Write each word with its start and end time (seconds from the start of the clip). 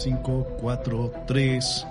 5, 0.00 0.56
4, 0.58 1.12
3. 1.26 1.86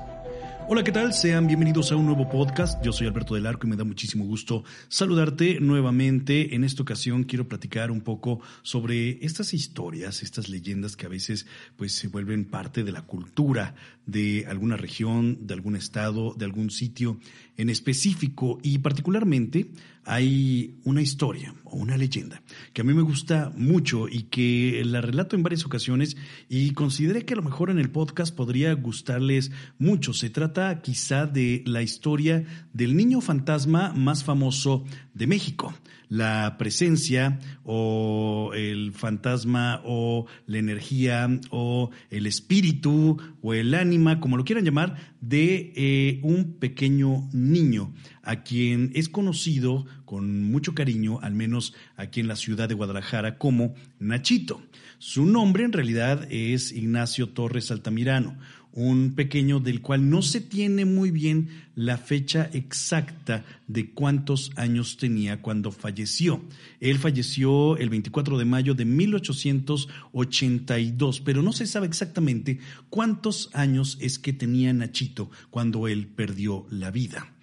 Hola, 0.68 0.84
¿qué 0.84 0.92
tal? 0.92 1.14
Sean 1.14 1.46
bienvenidos 1.46 1.92
a 1.92 1.96
un 1.96 2.08
nuevo 2.08 2.28
podcast. 2.28 2.84
Yo 2.84 2.92
soy 2.92 3.06
Alberto 3.06 3.36
del 3.36 3.46
Arco 3.46 3.68
y 3.68 3.70
me 3.70 3.76
da 3.76 3.84
muchísimo 3.84 4.26
gusto 4.26 4.64
saludarte 4.88 5.60
nuevamente. 5.60 6.56
En 6.56 6.64
esta 6.64 6.82
ocasión 6.82 7.24
quiero 7.24 7.48
platicar 7.48 7.92
un 7.92 8.02
poco 8.02 8.40
sobre 8.64 9.24
estas 9.24 9.54
historias, 9.54 10.24
estas 10.24 10.50
leyendas 10.50 10.96
que 10.96 11.06
a 11.06 11.10
veces 11.10 11.46
pues 11.76 11.94
se 11.94 12.08
vuelven 12.08 12.46
parte 12.46 12.84
de 12.84 12.92
la 12.92 13.04
cultura 13.04 13.76
de 14.08 14.48
alguna 14.48 14.76
región, 14.76 15.46
de 15.46 15.54
algún 15.54 15.76
estado, 15.76 16.34
de 16.34 16.46
algún 16.46 16.72
sitio 16.72 17.20
en 17.60 17.70
específico 17.70 18.58
y 18.64 18.78
particularmente 18.78 19.70
hay 20.06 20.80
una 20.86 21.02
historia 21.02 21.54
o 21.66 21.76
una 21.76 21.98
leyenda 21.98 22.42
que 22.72 22.82
a 22.82 22.84
mí 22.86 22.94
me 22.94 23.02
gusta 23.02 23.52
mucho 23.54 24.08
y 24.08 24.24
que 24.24 24.82
la 24.86 25.02
relato 25.02 25.36
en 25.36 25.44
varias 25.44 25.66
ocasiones 25.66 26.16
y 26.48 26.72
consideré 26.72 27.26
que 27.26 27.34
a 27.34 27.38
lo 27.38 27.44
mejor 27.44 27.70
en 27.70 27.78
el 27.78 27.92
podcast 27.92 28.34
podría 28.34 28.74
gustarles 28.76 29.52
mucho. 29.78 30.14
Se 30.14 30.30
trata 30.30 30.82
quizá 30.82 31.26
de 31.26 31.62
la 31.66 31.82
historia 31.82 32.46
del 32.72 32.96
niño 32.96 33.20
fantasma 33.20 33.92
más 33.92 34.24
famoso 34.24 34.86
de 35.14 35.28
México 35.28 35.74
la 36.10 36.56
presencia 36.58 37.40
o 37.64 38.52
el 38.56 38.94
fantasma 38.94 39.82
o 39.86 40.26
la 40.48 40.58
energía 40.58 41.30
o 41.52 41.92
el 42.10 42.26
espíritu 42.26 43.18
o 43.42 43.54
el 43.54 43.76
ánima, 43.76 44.20
como 44.20 44.36
lo 44.36 44.44
quieran 44.44 44.66
llamar, 44.66 45.16
de 45.22 45.74
eh, 45.76 46.20
un 46.24 46.54
pequeño 46.60 47.30
niño 47.34 47.94
a 48.24 48.44
quien 48.44 48.92
es 48.96 49.10
conocido 49.10 49.86
con 50.06 50.44
mucho 50.44 50.74
cariño, 50.74 51.20
al 51.22 51.34
menos 51.34 51.74
aquí 51.98 52.20
en 52.20 52.28
la 52.28 52.36
ciudad 52.36 52.70
de 52.70 52.76
Guadalajara, 52.76 53.38
como 53.38 53.74
Nachito. 54.00 54.62
Su 54.98 55.26
nombre 55.26 55.64
en 55.64 55.74
realidad 55.74 56.28
es 56.30 56.72
Ignacio 56.72 57.30
Torres 57.30 57.72
Altamirano 57.72 58.38
un 58.74 59.14
pequeño 59.16 59.60
del 59.60 59.82
cual 59.82 60.10
no 60.10 60.22
se 60.22 60.40
tiene 60.42 60.86
muy 60.86 61.10
bien 61.12 61.50
la 61.76 61.98
fecha 61.98 62.50
exacta 62.54 63.44
de 63.68 63.92
cuántos 63.92 64.52
años 64.56 64.96
tenía 64.98 65.42
cuando 65.42 65.72
falleció. 65.72 66.44
Él 66.80 67.00
falleció 67.00 67.76
el 67.78 67.90
24 67.90 68.38
de 68.38 68.46
mayo 68.46 68.76
de 68.76 68.86
1882, 68.86 71.22
pero 71.22 71.42
no 71.42 71.52
se 71.52 71.66
sabe 71.66 71.88
exactamente 71.88 72.60
cuántos 72.90 73.50
años 73.54 73.98
es 74.00 74.20
que 74.20 74.34
tenía 74.34 74.72
Nachito 74.74 75.32
cuando 75.50 75.88
él 75.88 76.06
perdió 76.08 76.68
la 76.70 76.92
vida. 76.92 77.34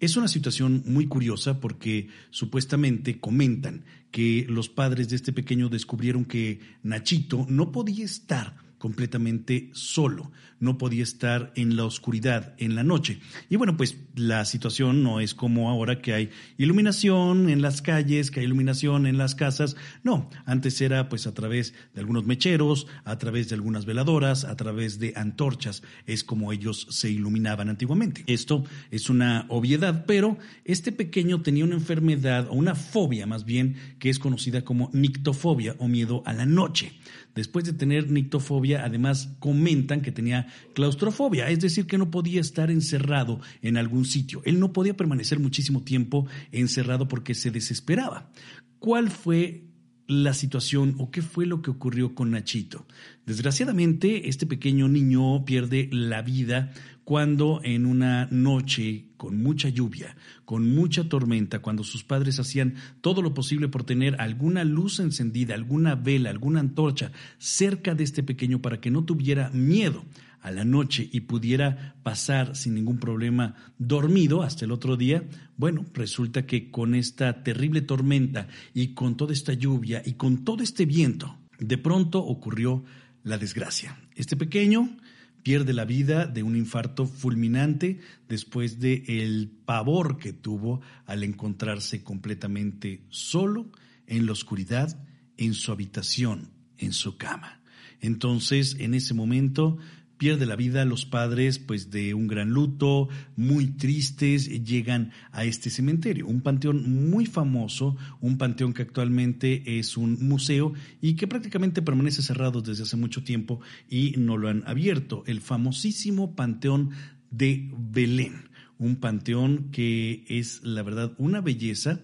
Es 0.00 0.16
una 0.16 0.28
situación 0.28 0.82
muy 0.86 1.06
curiosa 1.06 1.60
porque 1.60 2.08
supuestamente 2.30 3.20
comentan 3.20 3.84
que 4.10 4.46
los 4.48 4.70
padres 4.70 5.10
de 5.10 5.16
este 5.16 5.32
pequeño 5.32 5.68
descubrieron 5.68 6.24
que 6.24 6.60
Nachito 6.82 7.44
no 7.48 7.70
podía 7.70 8.06
estar 8.06 8.69
completamente 8.80 9.68
solo, 9.74 10.32
no 10.58 10.78
podía 10.78 11.02
estar 11.02 11.52
en 11.54 11.76
la 11.76 11.84
oscuridad, 11.84 12.54
en 12.56 12.74
la 12.74 12.82
noche. 12.82 13.20
Y 13.50 13.56
bueno, 13.56 13.76
pues 13.76 13.96
la 14.16 14.44
situación 14.46 15.02
no 15.02 15.20
es 15.20 15.34
como 15.34 15.68
ahora 15.68 16.00
que 16.00 16.14
hay 16.14 16.30
iluminación 16.56 17.50
en 17.50 17.60
las 17.60 17.82
calles, 17.82 18.30
que 18.30 18.40
hay 18.40 18.46
iluminación 18.46 19.06
en 19.06 19.18
las 19.18 19.34
casas, 19.34 19.76
no, 20.02 20.30
antes 20.46 20.80
era 20.80 21.10
pues 21.10 21.26
a 21.26 21.34
través 21.34 21.74
de 21.94 22.00
algunos 22.00 22.24
mecheros, 22.24 22.86
a 23.04 23.18
través 23.18 23.50
de 23.50 23.54
algunas 23.54 23.84
veladoras, 23.84 24.44
a 24.44 24.56
través 24.56 24.98
de 24.98 25.12
antorchas, 25.14 25.82
es 26.06 26.24
como 26.24 26.50
ellos 26.50 26.86
se 26.88 27.10
iluminaban 27.10 27.68
antiguamente. 27.68 28.24
Esto 28.26 28.64
es 28.90 29.10
una 29.10 29.44
obviedad, 29.50 30.06
pero 30.06 30.38
este 30.64 30.90
pequeño 30.90 31.42
tenía 31.42 31.64
una 31.64 31.74
enfermedad 31.74 32.48
o 32.48 32.54
una 32.54 32.74
fobia 32.74 33.26
más 33.26 33.44
bien 33.44 33.76
que 33.98 34.08
es 34.08 34.18
conocida 34.18 34.62
como 34.62 34.88
nictofobia 34.94 35.76
o 35.78 35.86
miedo 35.86 36.22
a 36.24 36.32
la 36.32 36.46
noche. 36.46 36.92
Después 37.34 37.64
de 37.64 37.72
tener 37.72 38.10
nictofobia, 38.10 38.69
además 38.74 39.34
comentan 39.38 40.02
que 40.02 40.12
tenía 40.12 40.46
claustrofobia, 40.74 41.48
es 41.50 41.60
decir, 41.60 41.86
que 41.86 41.98
no 41.98 42.10
podía 42.10 42.40
estar 42.40 42.70
encerrado 42.70 43.40
en 43.62 43.76
algún 43.76 44.04
sitio. 44.04 44.42
Él 44.44 44.60
no 44.60 44.72
podía 44.72 44.96
permanecer 44.96 45.38
muchísimo 45.38 45.82
tiempo 45.82 46.26
encerrado 46.52 47.08
porque 47.08 47.34
se 47.34 47.50
desesperaba. 47.50 48.30
¿Cuál 48.78 49.10
fue 49.10 49.69
la 50.10 50.34
situación 50.34 50.96
o 50.98 51.12
qué 51.12 51.22
fue 51.22 51.46
lo 51.46 51.62
que 51.62 51.70
ocurrió 51.70 52.16
con 52.16 52.32
Nachito. 52.32 52.84
Desgraciadamente, 53.26 54.28
este 54.28 54.44
pequeño 54.44 54.88
niño 54.88 55.44
pierde 55.44 55.88
la 55.92 56.20
vida 56.20 56.72
cuando 57.04 57.60
en 57.62 57.86
una 57.86 58.26
noche 58.32 59.04
con 59.16 59.40
mucha 59.40 59.68
lluvia, 59.68 60.16
con 60.44 60.74
mucha 60.74 61.08
tormenta, 61.08 61.60
cuando 61.60 61.84
sus 61.84 62.02
padres 62.02 62.40
hacían 62.40 62.74
todo 63.00 63.22
lo 63.22 63.34
posible 63.34 63.68
por 63.68 63.84
tener 63.84 64.20
alguna 64.20 64.64
luz 64.64 64.98
encendida, 64.98 65.54
alguna 65.54 65.94
vela, 65.94 66.30
alguna 66.30 66.58
antorcha 66.58 67.12
cerca 67.38 67.94
de 67.94 68.02
este 68.02 68.24
pequeño 68.24 68.60
para 68.60 68.80
que 68.80 68.90
no 68.90 69.04
tuviera 69.04 69.50
miedo 69.50 70.04
a 70.40 70.50
la 70.50 70.64
noche 70.64 71.08
y 71.12 71.20
pudiera 71.20 71.96
pasar 72.02 72.56
sin 72.56 72.74
ningún 72.74 72.98
problema 72.98 73.54
dormido 73.78 74.42
hasta 74.42 74.64
el 74.64 74.72
otro 74.72 74.96
día, 74.96 75.24
bueno, 75.56 75.84
resulta 75.94 76.46
que 76.46 76.70
con 76.70 76.94
esta 76.94 77.42
terrible 77.42 77.82
tormenta 77.82 78.48
y 78.74 78.94
con 78.94 79.16
toda 79.16 79.32
esta 79.32 79.52
lluvia 79.52 80.02
y 80.04 80.14
con 80.14 80.44
todo 80.44 80.62
este 80.62 80.86
viento, 80.86 81.38
de 81.58 81.78
pronto 81.78 82.20
ocurrió 82.20 82.84
la 83.22 83.38
desgracia. 83.38 83.98
Este 84.14 84.36
pequeño 84.36 84.96
pierde 85.42 85.72
la 85.72 85.84
vida 85.84 86.26
de 86.26 86.42
un 86.42 86.56
infarto 86.56 87.06
fulminante 87.06 88.00
después 88.28 88.78
de 88.78 89.04
el 89.06 89.50
pavor 89.64 90.18
que 90.18 90.32
tuvo 90.32 90.80
al 91.06 91.22
encontrarse 91.22 92.02
completamente 92.02 93.04
solo 93.08 93.70
en 94.06 94.26
la 94.26 94.32
oscuridad 94.32 95.02
en 95.36 95.54
su 95.54 95.72
habitación, 95.72 96.50
en 96.78 96.92
su 96.92 97.16
cama. 97.16 97.62
Entonces, 98.00 98.76
en 98.78 98.94
ese 98.94 99.14
momento 99.14 99.78
pierde 100.20 100.44
la 100.44 100.54
vida 100.54 100.84
los 100.84 101.06
padres 101.06 101.58
pues 101.58 101.90
de 101.90 102.12
un 102.12 102.26
gran 102.26 102.50
luto, 102.50 103.08
muy 103.36 103.68
tristes, 103.68 104.50
llegan 104.66 105.12
a 105.32 105.44
este 105.44 105.70
cementerio, 105.70 106.26
un 106.26 106.42
panteón 106.42 107.08
muy 107.08 107.24
famoso, 107.24 107.96
un 108.20 108.36
panteón 108.36 108.74
que 108.74 108.82
actualmente 108.82 109.78
es 109.78 109.96
un 109.96 110.18
museo 110.28 110.74
y 111.00 111.14
que 111.14 111.26
prácticamente 111.26 111.80
permanece 111.80 112.20
cerrado 112.20 112.60
desde 112.60 112.82
hace 112.82 112.98
mucho 112.98 113.24
tiempo 113.24 113.62
y 113.88 114.12
no 114.18 114.36
lo 114.36 114.50
han 114.50 114.62
abierto, 114.66 115.24
el 115.26 115.40
famosísimo 115.40 116.36
Panteón 116.36 116.90
de 117.30 117.70
Belén, 117.78 118.50
un 118.76 118.96
panteón 118.96 119.70
que 119.70 120.26
es 120.28 120.62
la 120.62 120.82
verdad 120.82 121.14
una 121.16 121.40
belleza, 121.40 122.02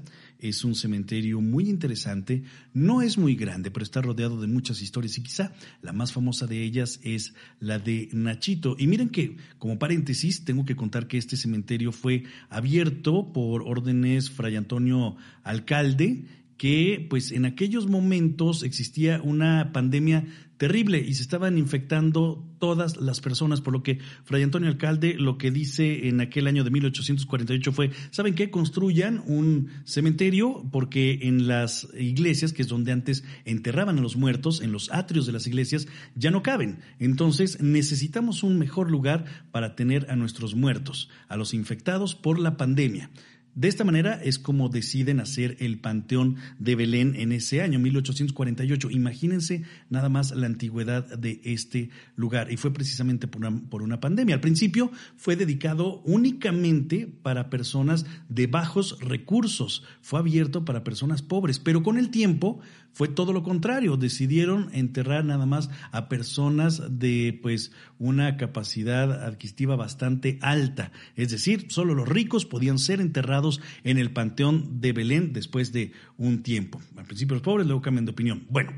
es 0.49 0.65
un 0.65 0.75
cementerio 0.75 1.41
muy 1.41 1.69
interesante, 1.69 2.43
no 2.73 3.03
es 3.03 3.19
muy 3.19 3.35
grande, 3.35 3.71
pero 3.71 3.85
está 3.85 4.01
rodeado 4.03 4.41
de 4.41 4.47
muchas 4.47 4.83
historias 4.83 5.19
y 5.19 5.23
quizá 5.23 5.53
la 5.83 5.93
más 5.93 6.13
famosa 6.13 6.47
de 6.47 6.63
ellas 6.63 7.01
es 7.03 7.35
la 7.61 7.79
de 7.79 8.09
Nachito. 8.13 8.77
Y 8.79 8.87
miren 8.87 9.09
que, 9.09 9.37
como 9.59 9.79
paréntesis, 9.79 10.45
tengo 10.45 10.65
que 10.65 10.77
contar 10.77 11.07
que 11.09 11.19
este 11.19 11.37
cementerio 11.37 11.93
fue 11.93 12.25
abierto 12.49 13.33
por 13.33 13.63
órdenes 13.63 14.31
Fray 14.31 14.57
Antonio 14.57 15.17
Alcalde 15.43 16.25
que 16.57 17.07
pues 17.09 17.33
en 17.33 17.45
aquellos 17.45 17.89
momentos 17.89 18.63
existía 18.63 19.21
una 19.23 19.73
pandemia 19.73 20.25
terrible 20.57 21.01
y 21.01 21.15
se 21.15 21.23
estaban 21.23 21.59
infectando 21.59 22.43
todas 22.59 22.97
las 22.97 23.21
personas, 23.21 23.61
por 23.61 23.75
lo 23.75 23.83
que 23.83 23.99
Fray 24.25 24.43
Antonio 24.43 24.71
Alcalde 24.71 25.15
lo 25.19 25.37
que 25.37 25.51
dice 25.51 26.09
en 26.09 26.21
aquel 26.21 26.47
año 26.47 26.65
de 26.65 26.71
1848 26.71 27.73
fue, 27.73 27.91
¿saben 28.11 28.35
qué? 28.35 28.51
Construyan 28.51 29.23
un 29.27 29.69
cementerio 29.85 30.65
porque 30.73 31.19
en 31.23 31.47
las 31.47 31.89
iglesias, 31.99 32.55
que 32.55 32.63
es 32.63 32.69
donde 32.69 32.93
antes 32.93 33.25
enterraban 33.45 33.99
a 33.99 34.01
los 34.01 34.17
muertos, 34.17 34.63
en 34.63 34.73
los 34.73 34.91
atrios 34.91 35.27
de 35.27 35.33
las 35.33 35.47
iglesias, 35.47 35.87
ya 36.15 36.31
no 36.31 36.43
caben. 36.43 36.79
Entonces 36.99 37.61
necesitamos 37.61 38.43
un 38.43 38.59
mejor 38.59 38.91
lugar 38.91 39.27
para 39.51 39.77
tener 39.77 40.11
a 40.11 40.17
nuestros 40.17 40.55
muertos, 40.55 41.11
a 41.29 41.37
los 41.37 41.53
infectados 41.53 42.15
por 42.15 42.39
la 42.39 42.57
pandemia. 42.57 43.11
De 43.57 43.69
esta 43.69 43.85
manera 43.85 44.21
es 44.23 44.39
como 44.39 44.69
deciden 44.69 45.19
hacer 45.19 45.57
el 45.61 45.79
Panteón 45.79 46.37
de 46.59 46.75
Belén 46.75 47.15
en 47.17 47.33
ese 47.33 47.63
año, 47.63 47.79
1848. 47.79 48.91
Imagínense 48.91 49.63
nada 49.89 50.11
más 50.11 50.33
la 50.33 50.45
antigüedad 50.45 51.07
de 51.17 51.41
este 51.43 51.89
lugar. 52.17 52.53
Y 52.53 52.59
fue 52.59 52.75
precisamente 52.75 53.27
por 53.27 53.47
una, 53.47 53.59
por 53.71 53.81
una, 53.81 53.99
pandemia. 53.99 54.35
Al 54.35 54.43
principio 54.43 54.93
fue 55.17 55.37
dedicado 55.37 56.03
únicamente 56.05 57.11
para 57.23 57.49
personas 57.49 58.05
de 58.29 58.47
bajos 58.47 58.99
recursos. 59.01 59.85
Fue 60.03 60.21
abierto 60.21 60.67
para 60.67 60.85
personas 60.85 61.23
pobres. 61.23 61.59
Pero 61.59 61.83
con 61.83 61.97
el 61.97 62.11
tiempo 62.11 62.61
fue 62.97 63.09
todo 63.09 63.35
lo 63.35 63.43
contrario. 63.43 63.99
Decidieron 63.99 64.71
enterrar 64.73 65.23
nada 65.23 65.45
más 65.45 65.69
a 65.93 66.09
personas 66.09 66.83
de 66.89 67.39
pues 67.43 67.71
una 67.99 68.39
capacidad 68.39 69.27
adquisitiva 69.27 69.77
bastante 69.77 70.39
alta. 70.41 70.93
Es 71.15 71.31
decir, 71.31 71.67
solo 71.69 71.95
los 71.95 72.09
ricos 72.09 72.47
podían 72.47 72.79
ser 72.79 73.03
enterrados 73.03 73.61
en 73.85 73.99
el 73.99 74.13
Panteón 74.13 74.81
de 74.81 74.95
Belén 74.95 75.35
después 75.35 75.75
de 75.75 75.93
un 76.17 76.43
tiempo. 76.43 76.81
Al 76.97 77.05
principio 77.05 77.35
los 77.35 77.43
pobres, 77.43 77.67
luego 77.67 77.83
cambian 77.83 78.07
de 78.07 78.13
opinión. 78.13 78.47
Bueno, 78.49 78.73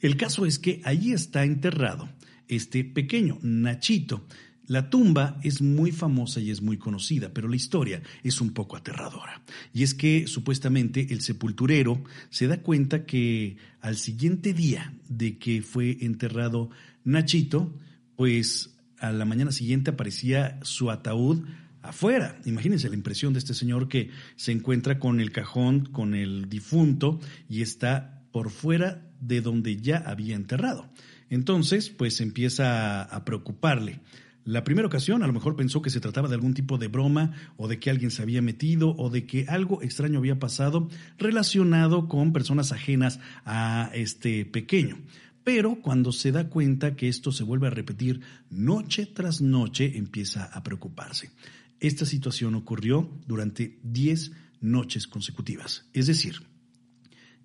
el 0.00 0.16
caso 0.16 0.46
es 0.46 0.58
que 0.58 0.80
allí 0.84 1.12
está 1.12 1.44
enterrado 1.44 2.08
este 2.48 2.84
pequeño 2.84 3.36
Nachito. 3.42 4.24
La 4.68 4.90
tumba 4.90 5.40
es 5.42 5.62
muy 5.62 5.92
famosa 5.92 6.40
y 6.40 6.50
es 6.50 6.60
muy 6.60 6.76
conocida, 6.76 7.30
pero 7.32 7.48
la 7.48 7.56
historia 7.56 8.02
es 8.22 8.40
un 8.40 8.52
poco 8.52 8.76
aterradora. 8.76 9.42
Y 9.72 9.82
es 9.82 9.94
que 9.94 10.26
supuestamente 10.26 11.08
el 11.10 11.22
sepulturero 11.22 12.04
se 12.28 12.46
da 12.46 12.58
cuenta 12.58 13.06
que 13.06 13.56
al 13.80 13.96
siguiente 13.96 14.52
día 14.52 14.94
de 15.08 15.38
que 15.38 15.62
fue 15.62 15.96
enterrado 16.02 16.70
Nachito, 17.04 17.74
pues 18.14 18.76
a 18.98 19.10
la 19.10 19.24
mañana 19.24 19.52
siguiente 19.52 19.90
aparecía 19.90 20.60
su 20.62 20.90
ataúd 20.90 21.46
afuera. 21.80 22.38
Imagínense 22.44 22.90
la 22.90 22.94
impresión 22.94 23.32
de 23.32 23.38
este 23.38 23.54
señor 23.54 23.88
que 23.88 24.10
se 24.36 24.52
encuentra 24.52 24.98
con 24.98 25.20
el 25.20 25.32
cajón, 25.32 25.86
con 25.86 26.14
el 26.14 26.50
difunto 26.50 27.20
y 27.48 27.62
está 27.62 28.22
por 28.32 28.50
fuera 28.50 29.08
de 29.20 29.40
donde 29.40 29.76
ya 29.76 29.96
había 29.98 30.36
enterrado. 30.36 30.90
Entonces, 31.30 31.90
pues 31.90 32.20
empieza 32.20 33.02
a 33.02 33.24
preocuparle. 33.24 34.00
La 34.48 34.64
primera 34.64 34.86
ocasión 34.86 35.22
a 35.22 35.26
lo 35.26 35.34
mejor 35.34 35.56
pensó 35.56 35.82
que 35.82 35.90
se 35.90 36.00
trataba 36.00 36.26
de 36.26 36.34
algún 36.34 36.54
tipo 36.54 36.78
de 36.78 36.88
broma 36.88 37.32
o 37.58 37.68
de 37.68 37.78
que 37.78 37.90
alguien 37.90 38.10
se 38.10 38.22
había 38.22 38.40
metido 38.40 38.96
o 38.96 39.10
de 39.10 39.26
que 39.26 39.44
algo 39.46 39.82
extraño 39.82 40.20
había 40.20 40.38
pasado 40.38 40.88
relacionado 41.18 42.08
con 42.08 42.32
personas 42.32 42.72
ajenas 42.72 43.20
a 43.44 43.90
este 43.92 44.46
pequeño. 44.46 45.00
Pero 45.44 45.82
cuando 45.82 46.12
se 46.12 46.32
da 46.32 46.48
cuenta 46.48 46.96
que 46.96 47.08
esto 47.08 47.30
se 47.30 47.44
vuelve 47.44 47.66
a 47.66 47.72
repetir 47.72 48.22
noche 48.48 49.04
tras 49.04 49.42
noche, 49.42 49.98
empieza 49.98 50.44
a 50.44 50.62
preocuparse. 50.62 51.30
Esta 51.78 52.06
situación 52.06 52.54
ocurrió 52.54 53.06
durante 53.26 53.78
10 53.82 54.32
noches 54.62 55.06
consecutivas. 55.06 55.84
Es 55.92 56.06
decir, 56.06 56.40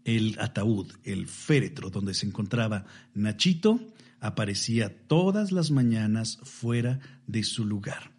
el 0.05 0.37
ataúd, 0.39 0.93
el 1.03 1.27
féretro 1.27 1.89
donde 1.89 2.13
se 2.13 2.27
encontraba 2.27 2.85
Nachito, 3.13 3.93
aparecía 4.23 5.05
todas 5.07 5.51
las 5.51 5.69
mañanas 5.69 6.39
fuera 6.43 7.01
de 7.27 7.43
su 7.43 7.65
lugar. 7.65 8.11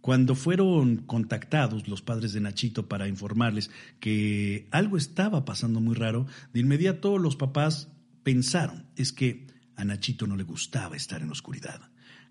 Cuando 0.00 0.36
fueron 0.36 0.98
contactados 0.98 1.88
los 1.88 2.02
padres 2.02 2.32
de 2.32 2.40
Nachito 2.40 2.88
para 2.88 3.08
informarles 3.08 3.68
que 3.98 4.68
algo 4.70 4.96
estaba 4.96 5.44
pasando 5.44 5.80
muy 5.80 5.96
raro, 5.96 6.26
de 6.54 6.60
inmediato 6.60 7.18
los 7.18 7.34
papás 7.34 7.88
pensaron, 8.22 8.86
es 8.94 9.12
que 9.12 9.48
a 9.74 9.84
Nachito 9.84 10.28
no 10.28 10.36
le 10.36 10.44
gustaba 10.44 10.96
estar 10.96 11.20
en 11.20 11.26
la 11.26 11.32
oscuridad. 11.32 11.80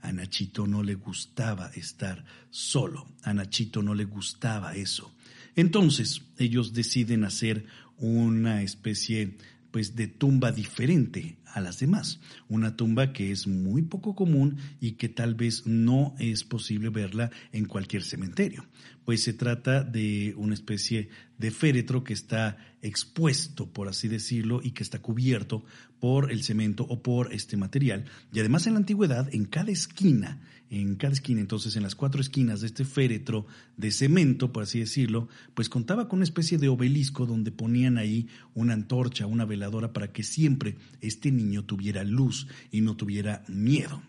A 0.01 0.13
Nachito 0.13 0.65
no 0.65 0.81
le 0.81 0.95
gustaba 0.95 1.71
estar 1.75 2.23
solo. 2.49 3.05
A 3.23 3.33
Nachito 3.33 3.83
no 3.83 3.95
le 3.95 4.05
gustaba 4.05 4.75
eso. 4.75 5.13
Entonces 5.57 6.21
ellos 6.37 6.71
deciden 6.71 7.25
hacer 7.25 7.65
una 7.97 8.61
especie 8.61 9.35
pues 9.71 9.95
de 9.95 10.07
tumba 10.07 10.51
diferente 10.51 11.37
a 11.45 11.61
las 11.61 11.79
demás. 11.79 12.19
Una 12.47 12.75
tumba 12.75 13.13
que 13.13 13.31
es 13.31 13.47
muy 13.47 13.83
poco 13.83 14.15
común 14.15 14.57
y 14.79 14.93
que 14.93 15.09
tal 15.09 15.35
vez 15.35 15.65
no 15.65 16.15
es 16.19 16.43
posible 16.43 16.89
verla 16.89 17.31
en 17.51 17.65
cualquier 17.65 18.03
cementerio, 18.03 18.65
pues 19.05 19.23
se 19.23 19.33
trata 19.33 19.83
de 19.83 20.33
una 20.37 20.53
especie 20.53 21.09
de 21.37 21.51
féretro 21.51 22.03
que 22.03 22.13
está 22.13 22.57
expuesto, 22.81 23.71
por 23.71 23.87
así 23.87 24.07
decirlo, 24.07 24.61
y 24.63 24.71
que 24.71 24.83
está 24.83 24.99
cubierto 25.01 25.63
por 25.99 26.31
el 26.31 26.43
cemento 26.43 26.85
o 26.89 27.01
por 27.01 27.33
este 27.33 27.57
material. 27.57 28.05
Y 28.33 28.39
además 28.39 28.67
en 28.67 28.73
la 28.73 28.79
antigüedad, 28.79 29.33
en 29.33 29.45
cada 29.45 29.71
esquina 29.71 30.39
en 30.69 30.95
cada 30.95 31.13
esquina, 31.13 31.41
entonces 31.41 31.75
en 31.75 31.83
las 31.83 31.95
cuatro 31.95 32.21
esquinas 32.21 32.61
de 32.61 32.67
este 32.67 32.85
féretro 32.85 33.47
de 33.77 33.91
cemento, 33.91 34.51
por 34.51 34.63
así 34.63 34.79
decirlo, 34.79 35.27
pues 35.53 35.67
contaba 35.67 36.07
con 36.07 36.17
una 36.17 36.25
especie 36.25 36.57
de 36.57 36.69
obelisco 36.69 37.25
donde 37.25 37.51
ponían 37.51 37.97
ahí 37.97 38.27
una 38.53 38.73
antorcha, 38.73 39.25
una 39.25 39.45
veladora 39.45 39.93
para 39.93 40.11
que 40.11 40.23
siempre 40.23 40.75
este 41.01 41.31
niño 41.31 41.65
tuviera 41.65 42.03
luz 42.03 42.47
y 42.71 42.81
no 42.81 42.95
tuviera 42.95 43.43
miedo. 43.47 44.01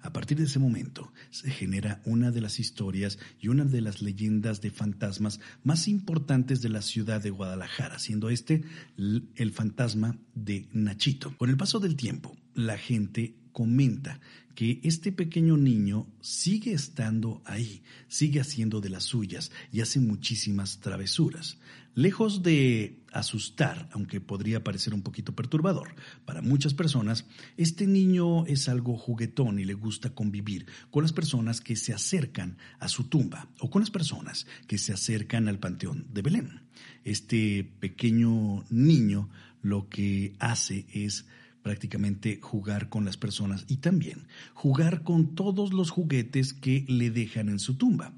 A 0.00 0.12
partir 0.12 0.38
de 0.38 0.44
ese 0.44 0.58
momento 0.58 1.12
se 1.30 1.50
genera 1.50 2.00
una 2.04 2.30
de 2.30 2.40
las 2.40 2.60
historias 2.60 3.18
y 3.40 3.48
una 3.48 3.64
de 3.64 3.80
las 3.80 4.00
leyendas 4.00 4.60
de 4.60 4.70
fantasmas 4.70 5.40
más 5.64 5.88
importantes 5.88 6.62
de 6.62 6.68
la 6.68 6.82
ciudad 6.82 7.20
de 7.20 7.30
Guadalajara, 7.30 7.98
siendo 7.98 8.30
este 8.30 8.62
el 8.96 9.52
fantasma 9.52 10.16
de 10.34 10.68
Nachito. 10.72 11.36
Con 11.36 11.50
el 11.50 11.56
paso 11.56 11.80
del 11.80 11.96
tiempo, 11.96 12.36
la 12.54 12.78
gente 12.78 13.34
comenta 13.52 14.20
que 14.58 14.80
este 14.82 15.12
pequeño 15.12 15.56
niño 15.56 16.08
sigue 16.20 16.72
estando 16.72 17.40
ahí, 17.44 17.84
sigue 18.08 18.40
haciendo 18.40 18.80
de 18.80 18.88
las 18.88 19.04
suyas 19.04 19.52
y 19.70 19.82
hace 19.82 20.00
muchísimas 20.00 20.80
travesuras. 20.80 21.58
Lejos 21.94 22.42
de 22.42 22.98
asustar, 23.12 23.88
aunque 23.92 24.20
podría 24.20 24.64
parecer 24.64 24.94
un 24.94 25.02
poquito 25.02 25.32
perturbador 25.36 25.94
para 26.24 26.42
muchas 26.42 26.74
personas, 26.74 27.24
este 27.56 27.86
niño 27.86 28.46
es 28.46 28.68
algo 28.68 28.96
juguetón 28.98 29.60
y 29.60 29.64
le 29.64 29.74
gusta 29.74 30.10
convivir 30.10 30.66
con 30.90 31.04
las 31.04 31.12
personas 31.12 31.60
que 31.60 31.76
se 31.76 31.94
acercan 31.94 32.58
a 32.80 32.88
su 32.88 33.04
tumba 33.04 33.48
o 33.60 33.70
con 33.70 33.82
las 33.82 33.92
personas 33.92 34.48
que 34.66 34.78
se 34.78 34.92
acercan 34.92 35.46
al 35.46 35.60
Panteón 35.60 36.08
de 36.12 36.22
Belén. 36.22 36.62
Este 37.04 37.62
pequeño 37.78 38.64
niño 38.70 39.30
lo 39.62 39.88
que 39.88 40.34
hace 40.40 40.84
es 40.92 41.26
prácticamente 41.62 42.38
jugar 42.42 42.88
con 42.88 43.04
las 43.04 43.16
personas 43.16 43.64
y 43.68 43.78
también 43.78 44.26
jugar 44.54 45.02
con 45.02 45.34
todos 45.34 45.72
los 45.72 45.90
juguetes 45.90 46.52
que 46.52 46.84
le 46.88 47.10
dejan 47.10 47.48
en 47.48 47.58
su 47.58 47.74
tumba. 47.74 48.14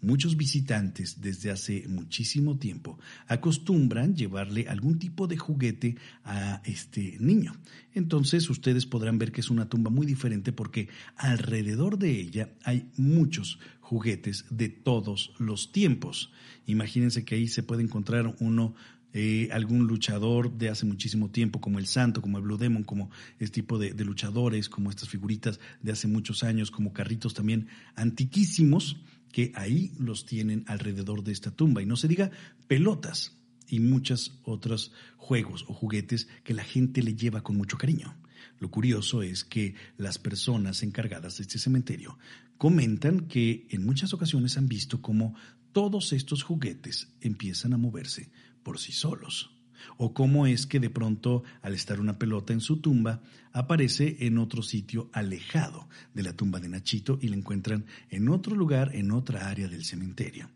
Muchos 0.00 0.36
visitantes 0.36 1.20
desde 1.20 1.50
hace 1.50 1.88
muchísimo 1.88 2.56
tiempo 2.56 3.00
acostumbran 3.26 4.14
llevarle 4.14 4.68
algún 4.68 5.00
tipo 5.00 5.26
de 5.26 5.36
juguete 5.36 5.96
a 6.22 6.62
este 6.64 7.16
niño. 7.18 7.56
Entonces 7.94 8.48
ustedes 8.48 8.86
podrán 8.86 9.18
ver 9.18 9.32
que 9.32 9.40
es 9.40 9.50
una 9.50 9.68
tumba 9.68 9.90
muy 9.90 10.06
diferente 10.06 10.52
porque 10.52 10.88
alrededor 11.16 11.98
de 11.98 12.12
ella 12.12 12.54
hay 12.62 12.92
muchos 12.96 13.58
juguetes 13.80 14.44
de 14.50 14.68
todos 14.68 15.32
los 15.38 15.72
tiempos. 15.72 16.30
Imagínense 16.66 17.24
que 17.24 17.34
ahí 17.34 17.48
se 17.48 17.64
puede 17.64 17.82
encontrar 17.82 18.36
uno 18.38 18.76
eh, 19.12 19.48
algún 19.52 19.86
luchador 19.86 20.56
de 20.56 20.68
hace 20.68 20.86
muchísimo 20.86 21.30
tiempo, 21.30 21.60
como 21.60 21.78
el 21.78 21.86
Santo, 21.86 22.20
como 22.20 22.38
el 22.38 22.44
Blue 22.44 22.58
Demon, 22.58 22.84
como 22.84 23.10
este 23.38 23.62
tipo 23.62 23.78
de, 23.78 23.92
de, 23.92 24.04
luchadores, 24.04 24.68
como 24.68 24.90
estas 24.90 25.08
figuritas 25.08 25.60
de 25.82 25.92
hace 25.92 26.08
muchos 26.08 26.42
años, 26.42 26.70
como 26.70 26.92
carritos 26.92 27.34
también 27.34 27.68
antiquísimos, 27.94 28.98
que 29.32 29.52
ahí 29.54 29.92
los 29.98 30.26
tienen 30.26 30.64
alrededor 30.66 31.22
de 31.22 31.32
esta 31.32 31.50
tumba. 31.50 31.82
Y 31.82 31.86
no 31.86 31.96
se 31.96 32.08
diga 32.08 32.30
pelotas 32.66 33.38
y 33.68 33.80
muchos 33.80 34.38
otros 34.44 34.92
juegos 35.16 35.64
o 35.68 35.74
juguetes 35.74 36.28
que 36.44 36.54
la 36.54 36.64
gente 36.64 37.02
le 37.02 37.14
lleva 37.14 37.42
con 37.42 37.56
mucho 37.56 37.76
cariño. 37.76 38.16
Lo 38.58 38.70
curioso 38.70 39.22
es 39.22 39.44
que 39.44 39.74
las 39.96 40.18
personas 40.18 40.82
encargadas 40.82 41.36
de 41.36 41.42
este 41.42 41.58
cementerio 41.58 42.18
comentan 42.56 43.28
que 43.28 43.66
en 43.70 43.84
muchas 43.84 44.12
ocasiones 44.12 44.56
han 44.56 44.68
visto 44.68 45.00
cómo 45.00 45.34
todos 45.72 46.12
estos 46.12 46.42
juguetes 46.42 47.08
empiezan 47.20 47.72
a 47.72 47.78
moverse 47.78 48.30
por 48.68 48.78
sí 48.78 48.92
solos. 48.92 49.50
O 49.96 50.12
cómo 50.12 50.46
es 50.46 50.66
que 50.66 50.78
de 50.78 50.90
pronto, 50.90 51.42
al 51.62 51.72
estar 51.72 52.00
una 52.00 52.18
pelota 52.18 52.52
en 52.52 52.60
su 52.60 52.82
tumba, 52.82 53.22
aparece 53.50 54.18
en 54.26 54.36
otro 54.36 54.60
sitio 54.62 55.08
alejado 55.14 55.88
de 56.12 56.22
la 56.22 56.34
tumba 56.34 56.60
de 56.60 56.68
Nachito 56.68 57.18
y 57.22 57.28
la 57.28 57.36
encuentran 57.36 57.86
en 58.10 58.28
otro 58.28 58.54
lugar, 58.54 58.94
en 58.94 59.10
otra 59.10 59.48
área 59.48 59.68
del 59.68 59.86
cementerio. 59.86 60.50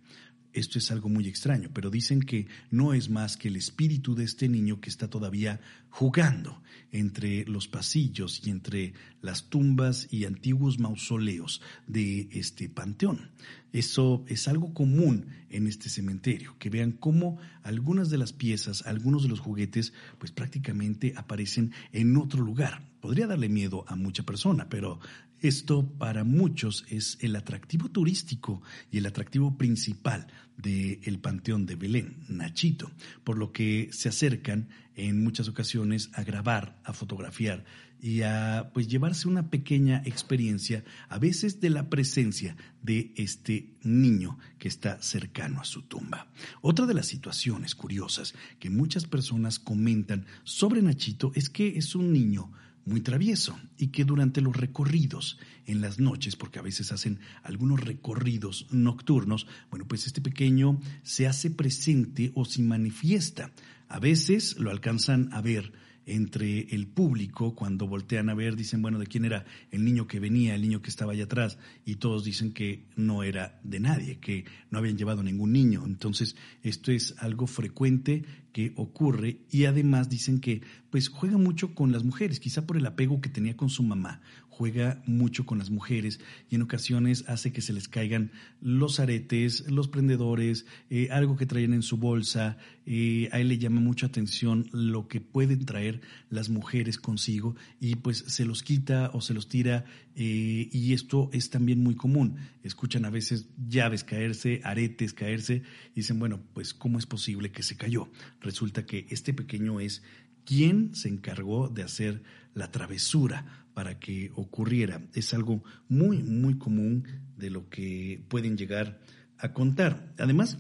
Esto 0.52 0.78
es 0.78 0.90
algo 0.90 1.08
muy 1.08 1.28
extraño, 1.28 1.70
pero 1.72 1.90
dicen 1.90 2.20
que 2.20 2.46
no 2.70 2.92
es 2.92 3.08
más 3.08 3.36
que 3.36 3.48
el 3.48 3.56
espíritu 3.56 4.14
de 4.14 4.24
este 4.24 4.48
niño 4.48 4.80
que 4.80 4.90
está 4.90 5.08
todavía 5.08 5.60
jugando 5.88 6.62
entre 6.90 7.46
los 7.46 7.68
pasillos 7.68 8.42
y 8.44 8.50
entre 8.50 8.92
las 9.22 9.48
tumbas 9.48 10.08
y 10.10 10.26
antiguos 10.26 10.78
mausoleos 10.78 11.62
de 11.86 12.28
este 12.32 12.68
panteón. 12.68 13.30
Eso 13.72 14.24
es 14.28 14.46
algo 14.46 14.74
común 14.74 15.26
en 15.48 15.66
este 15.66 15.88
cementerio, 15.88 16.56
que 16.58 16.68
vean 16.68 16.92
cómo 16.92 17.38
algunas 17.62 18.10
de 18.10 18.18
las 18.18 18.34
piezas, 18.34 18.86
algunos 18.86 19.22
de 19.22 19.30
los 19.30 19.40
juguetes, 19.40 19.94
pues 20.18 20.32
prácticamente 20.32 21.14
aparecen 21.16 21.72
en 21.92 22.16
otro 22.18 22.42
lugar. 22.42 22.91
Podría 23.02 23.26
darle 23.26 23.48
miedo 23.48 23.84
a 23.88 23.96
mucha 23.96 24.22
persona, 24.22 24.68
pero 24.68 25.00
esto 25.40 25.84
para 25.98 26.22
muchos 26.22 26.84
es 26.88 27.18
el 27.20 27.34
atractivo 27.34 27.88
turístico 27.88 28.62
y 28.92 28.98
el 28.98 29.06
atractivo 29.06 29.58
principal 29.58 30.28
del 30.56 31.18
Panteón 31.18 31.66
de 31.66 31.74
Belén, 31.74 32.18
Nachito, 32.28 32.92
por 33.24 33.38
lo 33.38 33.50
que 33.50 33.88
se 33.90 34.08
acercan 34.08 34.68
en 34.94 35.24
muchas 35.24 35.48
ocasiones 35.48 36.10
a 36.12 36.22
grabar, 36.22 36.78
a 36.84 36.92
fotografiar 36.92 37.64
y 38.00 38.22
a 38.22 38.70
pues 38.72 38.86
llevarse 38.86 39.26
una 39.26 39.50
pequeña 39.50 40.00
experiencia 40.04 40.84
a 41.08 41.18
veces 41.18 41.60
de 41.60 41.70
la 41.70 41.90
presencia 41.90 42.56
de 42.82 43.12
este 43.16 43.74
niño 43.82 44.38
que 44.60 44.68
está 44.68 45.02
cercano 45.02 45.60
a 45.60 45.64
su 45.64 45.82
tumba. 45.82 46.28
Otra 46.60 46.86
de 46.86 46.94
las 46.94 47.06
situaciones 47.06 47.74
curiosas 47.74 48.32
que 48.60 48.70
muchas 48.70 49.06
personas 49.06 49.58
comentan 49.58 50.26
sobre 50.44 50.82
Nachito 50.82 51.32
es 51.34 51.50
que 51.50 51.76
es 51.78 51.96
un 51.96 52.12
niño 52.12 52.52
muy 52.84 53.00
travieso 53.00 53.58
y 53.78 53.88
que 53.88 54.04
durante 54.04 54.40
los 54.40 54.56
recorridos 54.56 55.38
en 55.66 55.80
las 55.80 55.98
noches, 55.98 56.36
porque 56.36 56.58
a 56.58 56.62
veces 56.62 56.92
hacen 56.92 57.20
algunos 57.42 57.80
recorridos 57.80 58.66
nocturnos, 58.70 59.46
bueno, 59.70 59.86
pues 59.86 60.06
este 60.06 60.20
pequeño 60.20 60.80
se 61.02 61.26
hace 61.26 61.50
presente 61.50 62.32
o 62.34 62.44
se 62.44 62.62
manifiesta. 62.62 63.52
A 63.88 63.98
veces 63.98 64.56
lo 64.58 64.70
alcanzan 64.70 65.28
a 65.32 65.40
ver 65.40 65.72
entre 66.06 66.74
el 66.74 66.86
público 66.86 67.54
cuando 67.54 67.86
voltean 67.86 68.28
a 68.28 68.34
ver, 68.34 68.56
dicen, 68.56 68.82
bueno, 68.82 68.98
¿de 68.98 69.06
quién 69.06 69.24
era 69.24 69.44
el 69.70 69.84
niño 69.84 70.06
que 70.06 70.20
venía, 70.20 70.54
el 70.54 70.62
niño 70.62 70.82
que 70.82 70.90
estaba 70.90 71.12
allá 71.12 71.24
atrás? 71.24 71.58
Y 71.84 71.96
todos 71.96 72.24
dicen 72.24 72.52
que 72.52 72.86
no 72.96 73.22
era 73.22 73.60
de 73.62 73.80
nadie, 73.80 74.18
que 74.18 74.44
no 74.70 74.78
habían 74.78 74.98
llevado 74.98 75.22
ningún 75.22 75.52
niño. 75.52 75.84
Entonces, 75.86 76.36
esto 76.62 76.90
es 76.90 77.14
algo 77.18 77.46
frecuente 77.46 78.24
que 78.52 78.72
ocurre 78.76 79.38
y 79.50 79.64
además 79.64 80.08
dicen 80.08 80.40
que 80.40 80.62
pues 80.90 81.08
juega 81.08 81.38
mucho 81.38 81.74
con 81.74 81.90
las 81.90 82.04
mujeres, 82.04 82.38
quizá 82.38 82.66
por 82.66 82.76
el 82.76 82.84
apego 82.84 83.22
que 83.22 83.30
tenía 83.30 83.56
con 83.56 83.70
su 83.70 83.82
mamá, 83.82 84.20
juega 84.50 85.02
mucho 85.06 85.46
con 85.46 85.58
las 85.58 85.70
mujeres 85.70 86.20
y 86.50 86.56
en 86.56 86.62
ocasiones 86.62 87.24
hace 87.28 87.50
que 87.50 87.62
se 87.62 87.72
les 87.72 87.88
caigan 87.88 88.30
los 88.60 89.00
aretes, 89.00 89.70
los 89.70 89.88
prendedores, 89.88 90.66
eh, 90.90 91.08
algo 91.10 91.36
que 91.36 91.46
traen 91.46 91.72
en 91.72 91.82
su 91.82 91.96
bolsa. 91.96 92.58
Eh, 92.84 93.30
a 93.32 93.40
él 93.40 93.48
le 93.48 93.56
llama 93.56 93.80
mucha 93.80 94.06
atención 94.06 94.68
lo 94.72 95.08
que 95.08 95.22
pueden 95.22 95.64
traer 95.64 96.02
las 96.28 96.50
mujeres 96.50 96.98
consigo 96.98 97.56
y 97.80 97.94
pues 97.94 98.18
se 98.18 98.44
los 98.44 98.62
quita 98.62 99.10
o 99.14 99.22
se 99.22 99.32
los 99.32 99.48
tira 99.48 99.86
eh, 100.14 100.68
y 100.70 100.92
esto 100.92 101.30
es 101.32 101.48
también 101.48 101.82
muy 101.82 101.94
común. 101.94 102.36
Escuchan 102.62 103.06
a 103.06 103.10
veces 103.10 103.48
llaves 103.68 104.04
caerse, 104.04 104.60
aretes 104.64 105.14
caerse 105.14 105.62
y 105.92 106.00
dicen, 106.00 106.18
bueno, 106.18 106.40
pues 106.52 106.74
¿cómo 106.74 106.98
es 106.98 107.06
posible 107.06 107.50
que 107.50 107.62
se 107.62 107.76
cayó? 107.76 108.10
Resulta 108.42 108.84
que 108.84 109.06
este 109.10 109.32
pequeño 109.32 109.80
es 109.80 110.02
quien 110.44 110.94
se 110.94 111.08
encargó 111.08 111.68
de 111.68 111.82
hacer 111.82 112.22
la 112.54 112.70
travesura 112.70 113.66
para 113.74 113.98
que 113.98 114.30
ocurriera. 114.34 115.00
Es 115.14 115.32
algo 115.32 115.62
muy, 115.88 116.22
muy 116.22 116.58
común 116.58 117.06
de 117.36 117.50
lo 117.50 117.68
que 117.68 118.24
pueden 118.28 118.56
llegar 118.56 119.00
a 119.38 119.52
contar. 119.52 120.12
Además, 120.18 120.58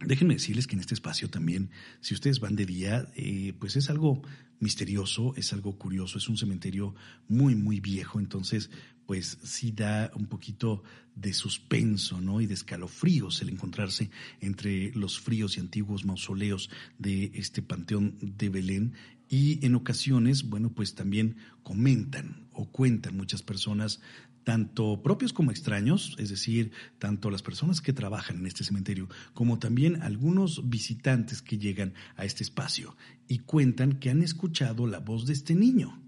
déjenme 0.00 0.34
decirles 0.34 0.66
que 0.66 0.74
en 0.74 0.80
este 0.80 0.94
espacio 0.94 1.30
también, 1.30 1.70
si 2.00 2.14
ustedes 2.14 2.40
van 2.40 2.56
de 2.56 2.66
día, 2.66 3.10
eh, 3.14 3.52
pues 3.58 3.76
es 3.76 3.90
algo 3.90 4.22
misterioso, 4.58 5.34
es 5.36 5.52
algo 5.52 5.78
curioso, 5.78 6.18
es 6.18 6.28
un 6.28 6.36
cementerio 6.36 6.94
muy, 7.28 7.54
muy 7.54 7.80
viejo, 7.80 8.18
entonces 8.18 8.70
pues 9.06 9.38
sí 9.42 9.72
da 9.72 10.10
un 10.14 10.26
poquito 10.26 10.82
de 11.14 11.32
suspenso, 11.32 12.20
¿no? 12.20 12.40
Y 12.40 12.46
de 12.46 12.54
escalofríos 12.54 13.40
el 13.40 13.48
encontrarse 13.48 14.10
entre 14.40 14.92
los 14.92 15.18
fríos 15.18 15.56
y 15.56 15.60
antiguos 15.60 16.04
mausoleos 16.04 16.68
de 16.98 17.30
este 17.34 17.62
panteón 17.62 18.16
de 18.20 18.48
Belén 18.50 18.92
y 19.28 19.64
en 19.66 19.74
ocasiones, 19.74 20.48
bueno, 20.48 20.70
pues 20.70 20.94
también 20.94 21.36
comentan 21.62 22.46
o 22.52 22.70
cuentan 22.70 23.16
muchas 23.16 23.42
personas, 23.42 24.00
tanto 24.44 25.02
propios 25.02 25.32
como 25.32 25.50
extraños, 25.50 26.14
es 26.18 26.28
decir, 26.28 26.70
tanto 27.00 27.30
las 27.30 27.42
personas 27.42 27.80
que 27.80 27.92
trabajan 27.92 28.38
en 28.38 28.46
este 28.46 28.62
cementerio 28.62 29.08
como 29.34 29.58
también 29.58 30.02
algunos 30.02 30.68
visitantes 30.68 31.42
que 31.42 31.58
llegan 31.58 31.94
a 32.14 32.24
este 32.24 32.44
espacio 32.44 32.96
y 33.26 33.38
cuentan 33.38 33.98
que 33.98 34.10
han 34.10 34.22
escuchado 34.22 34.86
la 34.86 35.00
voz 35.00 35.26
de 35.26 35.32
este 35.32 35.56
niño. 35.56 36.05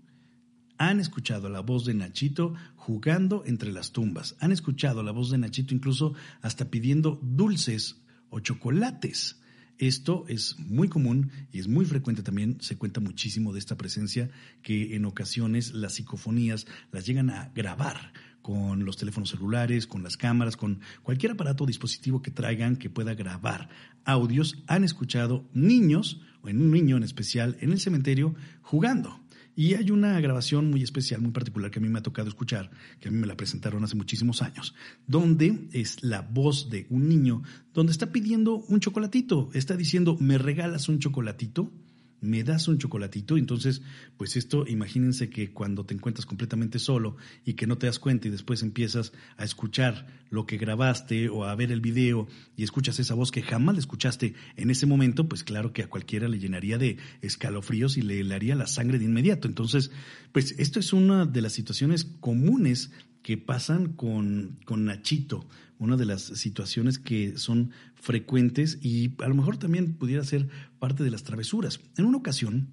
Han 0.79 1.01
escuchado 1.01 1.49
la 1.49 1.61
voz 1.61 1.85
de 1.85 1.95
Nachito 1.95 2.55
jugando 2.77 3.43
entre 3.45 3.73
las 3.73 3.93
tumbas. 3.93 4.37
Han 4.41 4.53
escuchado 4.53 5.03
la 5.03 5.13
voz 5.13 5.31
de 5.31 5.39
Nachito 5.39 5.75
incluso 5.75 6.15
hasta 6.41 6.71
pidiendo 6.71 7.19
dulces 7.23 8.01
o 8.31 8.41
chocolates. 8.41 9.41
Esto 9.79 10.25
es 10.29 10.59
muy 10.59 10.89
común 10.89 11.31
y 11.53 11.61
es 11.61 11.69
muy 11.69 11.85
frecuente 11.85 12.23
también, 12.23 12.59
se 12.61 12.77
cuenta 12.77 13.01
muchísimo 13.01 13.53
de 13.53 13.61
esta 13.61 13.77
presencia 13.77 14.29
que 14.63 14.97
en 14.97 15.05
ocasiones 15.05 15.73
las 15.73 15.95
psicofonías 15.95 16.67
las 16.91 17.07
llegan 17.07 17.31
a 17.31 17.53
grabar 17.55 18.13
con 18.43 18.85
los 18.85 18.97
teléfonos 18.97 19.31
celulares, 19.31 19.87
con 19.87 20.03
las 20.03 20.17
cámaras, 20.17 20.57
con 20.57 20.81
cualquier 21.03 21.33
aparato 21.33 21.65
o 21.65 21.67
dispositivo 21.67 22.23
que 22.23 22.31
traigan 22.31 22.77
que 22.77 22.91
pueda 22.91 23.15
grabar 23.15 23.69
audios. 24.05 24.57
Han 24.67 24.85
escuchado 24.85 25.49
niños, 25.53 26.21
o 26.43 26.49
en 26.49 26.61
un 26.61 26.71
niño 26.71 26.97
en 26.97 27.03
especial, 27.03 27.57
en 27.61 27.73
el 27.73 27.79
cementerio 27.79 28.35
jugando. 28.63 29.21
Y 29.59 29.75
hay 29.75 29.91
una 29.91 30.21
grabación 30.21 30.71
muy 30.71 30.85
especial, 30.85 31.21
muy 31.21 31.33
particular 31.33 31.73
que 31.73 31.81
a 31.81 31.83
mí 31.83 31.89
me 31.89 31.99
ha 31.99 32.03
tocado 32.05 32.29
escuchar, 32.29 32.71
que 33.01 33.09
a 33.09 33.11
mí 33.11 33.19
me 33.19 33.27
la 33.27 33.37
presentaron 33.37 33.83
hace 33.83 33.97
muchísimos 33.97 34.41
años, 34.41 34.73
donde 35.09 35.67
es 35.73 36.01
la 36.05 36.23
voz 36.23 36.71
de 36.71 36.87
un 36.91 37.09
niño, 37.09 37.43
donde 37.75 37.91
está 37.91 38.13
pidiendo 38.13 38.55
un 38.55 38.79
chocolatito, 38.79 39.51
está 39.55 39.77
diciendo, 39.77 40.17
¿me 40.21 40.39
regalas 40.39 40.89
un 40.89 41.01
chocolatito? 41.01 41.73
Me 42.21 42.43
das 42.45 42.69
un 42.69 42.79
chocolatito. 42.79 43.37
Entonces, 43.37 43.83
pues 44.17 44.37
esto, 44.37 44.67
imagínense 44.67 45.31
que 45.31 45.53
cuando 45.53 45.85
te 45.85 45.95
encuentras 45.95 46.27
completamente 46.27 46.79
solo 46.79 47.17
y 47.45 47.55
que 47.55 47.67
no 47.67 47.79
te 47.79 47.87
das 47.87 47.99
cuenta 47.99 48.29
y 48.29 48.31
después 48.31 48.63
empiezas 48.63 49.13
a 49.37 49.45
escuchar 49.45 50.07
lo 50.31 50.47
que 50.47 50.59
grabaste 50.59 51.29
o 51.29 51.45
a 51.45 51.55
ver 51.55 51.73
el 51.73 51.81
video 51.81 52.29
y 52.57 52.63
escuchas 52.63 52.99
esa 52.99 53.15
voz 53.15 53.31
que 53.31 53.43
jamás 53.43 53.79
escuchaste 53.79 54.35
en 54.57 54.71
ese 54.71 54.87
momento, 54.87 55.29
pues 55.29 55.45
claro 55.45 55.73
que 55.73 55.83
a 55.83 55.89
cualquiera 55.89 56.29
le 56.29 56.39
llenaría 56.39 56.79
de 56.79 56.99
escalofríos 57.23 57.97
y 57.97 58.03
le 58.03 58.35
haría 58.35 58.55
la 58.55 58.67
sangre 58.67 58.99
de 58.99 59.05
inmediato. 59.05 59.49
Entonces, 59.49 59.91
pues 60.33 60.55
esto 60.59 60.81
es 60.81 60.93
una 60.93 61.27
de 61.27 61.43
las 61.43 61.53
situaciones 61.53 62.05
comunes 62.21 62.91
que 63.29 63.37
pasan 63.37 63.93
con, 63.93 64.59
con 64.65 64.87
Nachito, 64.87 65.47
una 65.79 65.99
de 65.99 66.07
las 66.07 66.23
situaciones 66.23 66.99
que 66.99 67.37
son 67.37 67.73
frecuentes 67.95 68.79
y 68.81 69.13
a 69.23 69.29
lo 69.29 69.35
mejor 69.35 69.59
también 69.59 69.93
pudiera 69.99 70.25
ser 70.25 70.49
parte 70.79 71.05
de 71.05 71.11
las 71.11 71.25
travesuras. 71.25 71.79
En 71.99 72.07
una 72.07 72.17
ocasión, 72.17 72.69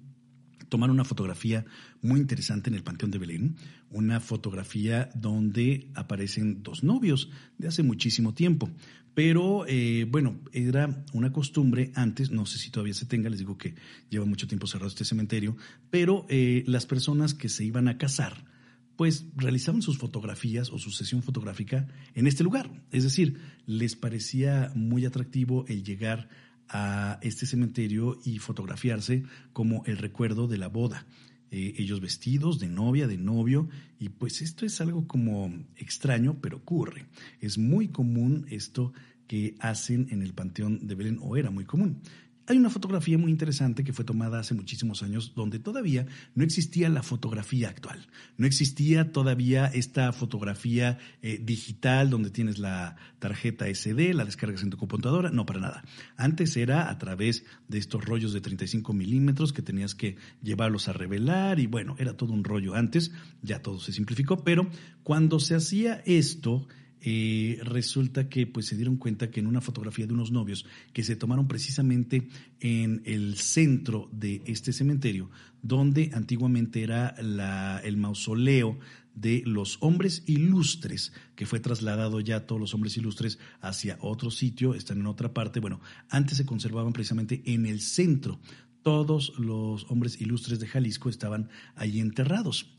tomaron 0.70 0.94
una 0.94 1.04
fotografía 1.04 1.66
muy 2.00 2.20
interesante 2.20 2.70
en 2.70 2.74
el 2.74 2.82
Panteón 2.82 3.10
de 3.10 3.18
Belén, 3.18 3.56
una 3.90 4.18
fotografía 4.18 5.10
donde 5.14 5.90
aparecen 5.92 6.62
dos 6.62 6.82
novios 6.82 7.28
de 7.58 7.68
hace 7.68 7.82
muchísimo 7.82 8.32
tiempo. 8.32 8.70
Pero 9.12 9.66
eh, 9.68 10.06
bueno, 10.08 10.40
era 10.54 11.04
una 11.12 11.34
costumbre 11.34 11.92
antes, 11.94 12.30
no 12.30 12.46
sé 12.46 12.56
si 12.56 12.70
todavía 12.70 12.94
se 12.94 13.04
tenga, 13.04 13.28
les 13.28 13.40
digo 13.40 13.58
que 13.58 13.74
lleva 14.08 14.24
mucho 14.24 14.48
tiempo 14.48 14.66
cerrado 14.66 14.88
este 14.88 15.04
cementerio, 15.04 15.54
pero 15.90 16.24
eh, 16.30 16.64
las 16.66 16.86
personas 16.86 17.34
que 17.34 17.50
se 17.50 17.62
iban 17.62 17.88
a 17.88 17.98
casar, 17.98 18.55
pues 18.96 19.26
realizaban 19.36 19.82
sus 19.82 19.98
fotografías 19.98 20.70
o 20.70 20.78
su 20.78 20.90
sesión 20.90 21.22
fotográfica 21.22 21.86
en 22.14 22.26
este 22.26 22.44
lugar. 22.44 22.70
Es 22.90 23.04
decir, 23.04 23.38
les 23.66 23.94
parecía 23.94 24.72
muy 24.74 25.04
atractivo 25.04 25.64
el 25.68 25.84
llegar 25.84 26.28
a 26.68 27.18
este 27.22 27.46
cementerio 27.46 28.18
y 28.24 28.38
fotografiarse 28.38 29.24
como 29.52 29.84
el 29.86 29.98
recuerdo 29.98 30.48
de 30.48 30.58
la 30.58 30.68
boda. 30.68 31.06
Eh, 31.50 31.74
ellos 31.78 32.00
vestidos 32.00 32.58
de 32.58 32.68
novia, 32.68 33.06
de 33.06 33.18
novio, 33.18 33.68
y 34.00 34.08
pues 34.08 34.42
esto 34.42 34.66
es 34.66 34.80
algo 34.80 35.06
como 35.06 35.52
extraño, 35.76 36.38
pero 36.40 36.56
ocurre. 36.56 37.06
Es 37.40 37.56
muy 37.56 37.88
común 37.88 38.46
esto 38.50 38.92
que 39.28 39.54
hacen 39.60 40.08
en 40.10 40.22
el 40.22 40.34
Panteón 40.34 40.86
de 40.86 40.94
Belén, 40.94 41.18
o 41.20 41.36
era 41.36 41.50
muy 41.50 41.64
común. 41.64 42.00
Hay 42.48 42.58
una 42.58 42.70
fotografía 42.70 43.18
muy 43.18 43.32
interesante 43.32 43.82
que 43.82 43.92
fue 43.92 44.04
tomada 44.04 44.38
hace 44.38 44.54
muchísimos 44.54 45.02
años 45.02 45.32
donde 45.34 45.58
todavía 45.58 46.06
no 46.36 46.44
existía 46.44 46.88
la 46.88 47.02
fotografía 47.02 47.68
actual. 47.68 48.06
No 48.36 48.46
existía 48.46 49.10
todavía 49.10 49.66
esta 49.66 50.12
fotografía 50.12 50.98
eh, 51.22 51.40
digital 51.42 52.08
donde 52.08 52.30
tienes 52.30 52.58
la 52.58 52.96
tarjeta 53.18 53.66
SD, 53.66 54.14
la 54.14 54.24
descargas 54.24 54.62
en 54.62 54.70
tu 54.70 54.76
computadora. 54.76 55.30
No, 55.30 55.44
para 55.44 55.58
nada. 55.58 55.84
Antes 56.16 56.56
era 56.56 56.88
a 56.88 56.98
través 56.98 57.44
de 57.66 57.78
estos 57.78 58.04
rollos 58.04 58.32
de 58.32 58.40
35 58.40 58.92
milímetros 58.92 59.52
que 59.52 59.62
tenías 59.62 59.96
que 59.96 60.16
llevarlos 60.40 60.88
a 60.88 60.92
revelar 60.92 61.58
y 61.58 61.66
bueno, 61.66 61.96
era 61.98 62.16
todo 62.16 62.32
un 62.32 62.44
rollo 62.44 62.76
antes. 62.76 63.10
Ya 63.42 63.60
todo 63.60 63.80
se 63.80 63.92
simplificó, 63.92 64.44
pero 64.44 64.70
cuando 65.02 65.40
se 65.40 65.56
hacía 65.56 66.00
esto, 66.06 66.68
eh, 67.00 67.58
resulta 67.62 68.28
que 68.28 68.46
pues 68.46 68.66
se 68.66 68.76
dieron 68.76 68.96
cuenta 68.96 69.30
que 69.30 69.40
en 69.40 69.46
una 69.46 69.60
fotografía 69.60 70.06
de 70.06 70.14
unos 70.14 70.32
novios 70.32 70.66
que 70.92 71.04
se 71.04 71.16
tomaron 71.16 71.46
precisamente 71.46 72.28
en 72.60 73.02
el 73.04 73.36
centro 73.36 74.08
de 74.12 74.42
este 74.46 74.72
cementerio, 74.72 75.30
donde 75.62 76.10
antiguamente 76.14 76.82
era 76.82 77.14
la, 77.20 77.80
el 77.84 77.96
mausoleo 77.96 78.78
de 79.14 79.42
los 79.46 79.78
hombres 79.80 80.22
ilustres, 80.26 81.12
que 81.34 81.46
fue 81.46 81.58
trasladado 81.58 82.20
ya 82.20 82.46
todos 82.46 82.60
los 82.60 82.74
hombres 82.74 82.96
ilustres 82.96 83.38
hacia 83.60 83.98
otro 84.00 84.30
sitio, 84.30 84.74
están 84.74 84.98
en 84.98 85.06
otra 85.06 85.32
parte. 85.32 85.58
Bueno, 85.58 85.80
antes 86.10 86.36
se 86.36 86.46
conservaban 86.46 86.92
precisamente 86.92 87.42
en 87.46 87.66
el 87.66 87.80
centro. 87.80 88.38
Todos 88.82 89.32
los 89.38 89.90
hombres 89.90 90.20
ilustres 90.20 90.60
de 90.60 90.68
Jalisco 90.68 91.08
estaban 91.08 91.48
ahí 91.74 91.98
enterrados. 91.98 92.76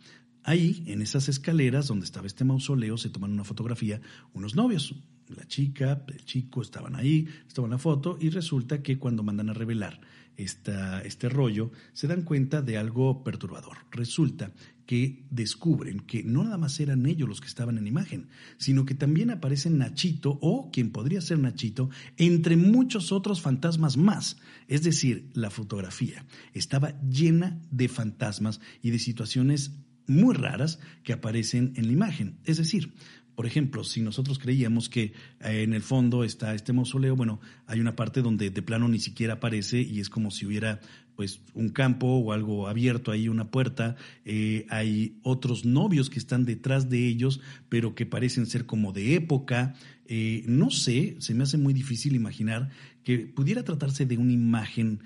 Ahí, 0.47 0.81
en 0.85 1.01
esas 1.01 1.27
escaleras 1.27 1.87
donde 1.87 2.05
estaba 2.05 2.25
este 2.25 2.45
mausoleo, 2.45 2.97
se 2.97 3.09
toman 3.09 3.33
una 3.33 3.43
fotografía 3.43 3.99
unos 4.33 4.55
novios. 4.55 4.95
La 5.27 5.45
chica, 5.45 6.05
el 6.07 6.23
chico 6.23 6.61
estaban 6.61 6.95
ahí, 6.95 7.27
estaban 7.45 7.71
la 7.71 7.77
foto 7.77 8.17
y 8.17 8.29
resulta 8.29 8.81
que 8.81 8.97
cuando 8.97 9.23
mandan 9.23 9.49
a 9.49 9.53
revelar 9.53 9.99
esta, 10.37 11.01
este 11.01 11.27
rollo, 11.27 11.71
se 11.91 12.07
dan 12.07 12.21
cuenta 12.21 12.61
de 12.61 12.77
algo 12.77 13.25
perturbador. 13.25 13.75
Resulta 13.91 14.53
que 14.85 15.25
descubren 15.29 15.99
que 15.99 16.23
no 16.23 16.45
nada 16.45 16.57
más 16.57 16.79
eran 16.79 17.05
ellos 17.07 17.27
los 17.27 17.41
que 17.41 17.47
estaban 17.47 17.77
en 17.77 17.85
imagen, 17.85 18.29
sino 18.57 18.85
que 18.85 18.95
también 18.95 19.31
aparece 19.31 19.69
Nachito 19.69 20.39
o 20.41 20.71
quien 20.71 20.91
podría 20.91 21.19
ser 21.19 21.39
Nachito 21.39 21.89
entre 22.15 22.55
muchos 22.55 23.11
otros 23.11 23.41
fantasmas 23.41 23.97
más. 23.97 24.37
Es 24.69 24.81
decir, 24.81 25.29
la 25.33 25.49
fotografía 25.49 26.25
estaba 26.53 26.97
llena 27.01 27.59
de 27.69 27.89
fantasmas 27.89 28.61
y 28.81 28.91
de 28.91 28.99
situaciones 28.99 29.73
muy 30.07 30.33
raras 30.33 30.79
que 31.03 31.13
aparecen 31.13 31.73
en 31.75 31.87
la 31.87 31.93
imagen. 31.93 32.39
Es 32.45 32.57
decir, 32.57 32.93
por 33.37 33.45
ejemplo, 33.45 33.83
si 33.83 34.01
nosotros 34.01 34.39
creíamos 34.39 34.89
que 34.89 35.13
eh, 35.41 35.61
en 35.61 35.75
el 35.75 35.83
fondo 35.83 36.23
está 36.23 36.55
este 36.55 36.73
mausoleo, 36.73 37.15
bueno, 37.15 37.39
hay 37.67 37.79
una 37.79 37.95
parte 37.95 38.23
donde 38.23 38.49
de 38.49 38.61
plano 38.63 38.87
ni 38.87 38.97
siquiera 38.97 39.35
aparece 39.35 39.79
y 39.79 39.99
es 39.99 40.09
como 40.09 40.31
si 40.31 40.47
hubiera 40.47 40.79
pues 41.15 41.41
un 41.53 41.69
campo 41.69 42.07
o 42.07 42.33
algo 42.33 42.67
abierto 42.67 43.11
ahí, 43.11 43.29
una 43.29 43.51
puerta. 43.51 43.95
Eh, 44.25 44.65
hay 44.71 45.19
otros 45.21 45.65
novios 45.65 46.09
que 46.09 46.17
están 46.17 46.45
detrás 46.45 46.89
de 46.89 47.07
ellos, 47.07 47.39
pero 47.69 47.93
que 47.93 48.07
parecen 48.07 48.47
ser 48.47 48.65
como 48.65 48.91
de 48.91 49.13
época. 49.13 49.75
Eh, 50.07 50.43
no 50.47 50.71
sé, 50.71 51.15
se 51.19 51.35
me 51.35 51.43
hace 51.43 51.59
muy 51.59 51.75
difícil 51.75 52.15
imaginar 52.15 52.69
que 53.03 53.19
pudiera 53.19 53.63
tratarse 53.63 54.07
de 54.07 54.17
una 54.17 54.33
imagen 54.33 55.03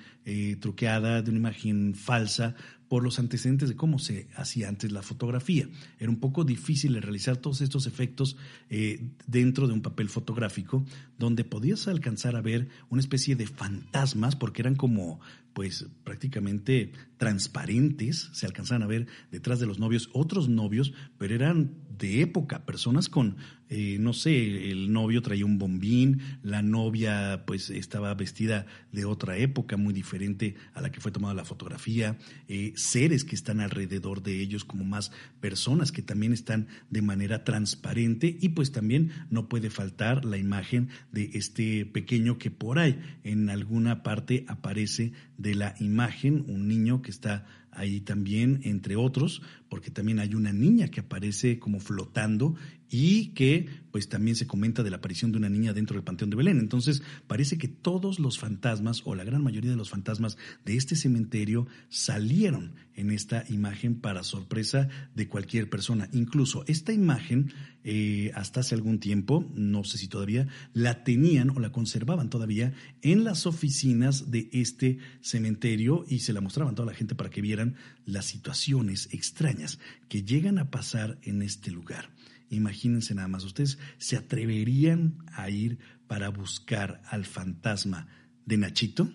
truqueada, 0.61 1.21
de 1.21 1.31
una 1.31 1.39
imagen 1.39 1.95
falsa, 1.95 2.55
por 2.91 3.03
los 3.03 3.19
antecedentes 3.19 3.69
de 3.69 3.77
cómo 3.77 3.99
se 3.99 4.27
hacía 4.35 4.67
antes 4.67 4.91
la 4.91 5.01
fotografía. 5.01 5.65
Era 5.97 6.09
un 6.09 6.19
poco 6.19 6.43
difícil 6.43 7.01
realizar 7.01 7.37
todos 7.37 7.61
estos 7.61 7.87
efectos 7.87 8.35
eh, 8.69 9.11
dentro 9.27 9.65
de 9.65 9.71
un 9.71 9.81
papel 9.81 10.09
fotográfico, 10.09 10.83
donde 11.17 11.45
podías 11.45 11.87
alcanzar 11.87 12.35
a 12.35 12.41
ver 12.41 12.67
una 12.89 12.99
especie 12.99 13.37
de 13.37 13.47
fantasmas, 13.47 14.35
porque 14.35 14.61
eran 14.61 14.75
como 14.75 15.21
pues 15.53 15.85
prácticamente 16.03 16.91
transparentes, 17.17 18.29
se 18.33 18.45
alcanzaban 18.45 18.83
a 18.83 18.87
ver 18.87 19.07
detrás 19.31 19.59
de 19.59 19.67
los 19.67 19.77
novios 19.77 20.09
otros 20.13 20.49
novios, 20.49 20.93
pero 21.17 21.35
eran 21.35 21.75
de 22.01 22.21
época, 22.21 22.65
personas 22.65 23.09
con, 23.09 23.37
eh, 23.69 23.97
no 23.99 24.11
sé, 24.13 24.71
el 24.71 24.91
novio 24.91 25.21
traía 25.21 25.45
un 25.45 25.59
bombín, 25.59 26.21
la 26.41 26.63
novia 26.63 27.43
pues 27.45 27.69
estaba 27.69 28.11
vestida 28.15 28.65
de 28.91 29.05
otra 29.05 29.37
época 29.37 29.77
muy 29.77 29.93
diferente 29.93 30.55
a 30.73 30.81
la 30.81 30.91
que 30.91 30.99
fue 30.99 31.11
tomada 31.11 31.35
la 31.35 31.45
fotografía, 31.45 32.17
eh, 32.47 32.73
seres 32.75 33.23
que 33.23 33.35
están 33.35 33.59
alrededor 33.59 34.23
de 34.23 34.41
ellos 34.41 34.65
como 34.65 34.83
más 34.83 35.11
personas 35.39 35.91
que 35.91 36.01
también 36.01 36.33
están 36.33 36.67
de 36.89 37.03
manera 37.03 37.43
transparente 37.43 38.35
y 38.41 38.49
pues 38.49 38.71
también 38.71 39.11
no 39.29 39.47
puede 39.47 39.69
faltar 39.69 40.25
la 40.25 40.37
imagen 40.37 40.89
de 41.11 41.29
este 41.35 41.85
pequeño 41.85 42.39
que 42.39 42.49
por 42.49 42.79
ahí 42.79 42.99
en 43.23 43.51
alguna 43.51 44.01
parte 44.01 44.43
aparece 44.47 45.13
de 45.41 45.55
la 45.55 45.75
imagen, 45.79 46.45
un 46.47 46.67
niño 46.67 47.01
que 47.01 47.11
está 47.11 47.45
ahí 47.71 48.01
también, 48.01 48.59
entre 48.63 48.95
otros, 48.95 49.41
porque 49.71 49.89
también 49.89 50.19
hay 50.19 50.35
una 50.35 50.51
niña 50.51 50.89
que 50.89 50.99
aparece 50.99 51.57
como 51.57 51.79
flotando 51.79 52.55
y 52.89 53.27
que 53.27 53.69
pues 53.89 54.09
también 54.09 54.35
se 54.35 54.45
comenta 54.45 54.83
de 54.83 54.89
la 54.89 54.97
aparición 54.97 55.31
de 55.31 55.37
una 55.37 55.47
niña 55.47 55.71
dentro 55.71 55.95
del 55.95 56.03
Panteón 56.03 56.29
de 56.29 56.35
Belén. 56.35 56.59
Entonces 56.59 57.01
parece 57.25 57.57
que 57.57 57.69
todos 57.69 58.19
los 58.19 58.37
fantasmas 58.37 59.01
o 59.05 59.15
la 59.15 59.23
gran 59.23 59.41
mayoría 59.41 59.71
de 59.71 59.77
los 59.77 59.89
fantasmas 59.89 60.37
de 60.65 60.75
este 60.75 60.97
cementerio 60.97 61.67
salieron 61.87 62.73
en 62.95 63.11
esta 63.11 63.45
imagen 63.47 63.95
para 64.01 64.23
sorpresa 64.23 64.89
de 65.15 65.29
cualquier 65.29 65.69
persona. 65.69 66.09
Incluso 66.11 66.65
esta 66.67 66.91
imagen 66.91 67.53
eh, 67.85 68.31
hasta 68.35 68.59
hace 68.59 68.75
algún 68.75 68.99
tiempo, 68.99 69.49
no 69.55 69.85
sé 69.85 69.97
si 69.97 70.09
todavía, 70.09 70.47
la 70.73 71.05
tenían 71.05 71.49
o 71.49 71.59
la 71.61 71.71
conservaban 71.71 72.29
todavía 72.29 72.73
en 73.01 73.23
las 73.23 73.45
oficinas 73.45 74.31
de 74.31 74.49
este 74.51 74.99
cementerio 75.21 76.03
y 76.09 76.19
se 76.19 76.33
la 76.33 76.41
mostraban 76.41 76.73
a 76.73 76.75
toda 76.75 76.91
la 76.91 76.97
gente 76.97 77.15
para 77.15 77.29
que 77.29 77.41
vieran 77.41 77.75
las 78.11 78.25
situaciones 78.25 79.09
extrañas 79.11 79.79
que 80.09 80.23
llegan 80.23 80.57
a 80.57 80.69
pasar 80.69 81.17
en 81.23 81.41
este 81.41 81.71
lugar. 81.71 82.09
Imagínense 82.49 83.15
nada 83.15 83.29
más, 83.29 83.45
¿ustedes 83.45 83.77
se 83.97 84.17
atreverían 84.17 85.17
a 85.33 85.49
ir 85.49 85.79
para 86.07 86.29
buscar 86.29 87.01
al 87.09 87.25
fantasma 87.25 88.07
de 88.45 88.57
Nachito? 88.57 89.09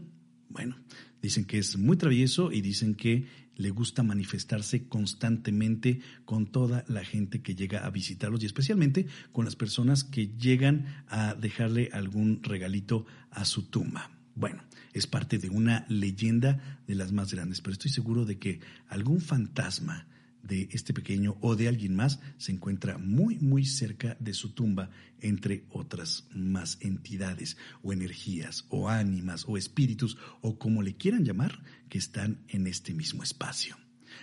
Bueno, 0.48 0.78
dicen 1.20 1.44
que 1.44 1.58
es 1.58 1.76
muy 1.76 1.98
travieso 1.98 2.50
y 2.50 2.62
dicen 2.62 2.94
que 2.94 3.26
le 3.56 3.70
gusta 3.70 4.02
manifestarse 4.02 4.86
constantemente 4.88 6.00
con 6.24 6.46
toda 6.46 6.84
la 6.88 7.04
gente 7.04 7.42
que 7.42 7.54
llega 7.54 7.84
a 7.84 7.90
visitarlos 7.90 8.42
y 8.42 8.46
especialmente 8.46 9.06
con 9.32 9.44
las 9.44 9.56
personas 9.56 10.04
que 10.04 10.28
llegan 10.28 11.04
a 11.08 11.34
dejarle 11.34 11.90
algún 11.92 12.42
regalito 12.42 13.06
a 13.30 13.44
su 13.44 13.64
tumba. 13.64 14.15
Bueno, 14.36 14.62
es 14.92 15.06
parte 15.06 15.38
de 15.38 15.48
una 15.48 15.86
leyenda 15.88 16.78
de 16.86 16.94
las 16.94 17.10
más 17.10 17.32
grandes, 17.32 17.62
pero 17.62 17.72
estoy 17.72 17.90
seguro 17.90 18.26
de 18.26 18.38
que 18.38 18.60
algún 18.86 19.22
fantasma 19.22 20.06
de 20.42 20.68
este 20.72 20.92
pequeño 20.92 21.38
o 21.40 21.56
de 21.56 21.68
alguien 21.68 21.96
más 21.96 22.20
se 22.36 22.52
encuentra 22.52 22.98
muy, 22.98 23.38
muy 23.38 23.64
cerca 23.64 24.14
de 24.20 24.34
su 24.34 24.52
tumba, 24.52 24.90
entre 25.20 25.64
otras 25.70 26.28
más 26.34 26.76
entidades 26.82 27.56
o 27.82 27.94
energías 27.94 28.66
o 28.68 28.90
ánimas 28.90 29.46
o 29.48 29.56
espíritus 29.56 30.18
o 30.42 30.58
como 30.58 30.82
le 30.82 30.96
quieran 30.96 31.24
llamar, 31.24 31.62
que 31.88 31.96
están 31.96 32.44
en 32.48 32.66
este 32.66 32.92
mismo 32.92 33.22
espacio. 33.22 33.76